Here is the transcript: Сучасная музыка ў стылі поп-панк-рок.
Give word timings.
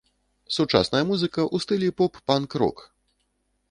Сучасная 0.55 1.03
музыка 1.11 1.41
ў 1.53 1.57
стылі 1.69 1.93
поп-панк-рок. 2.03 2.77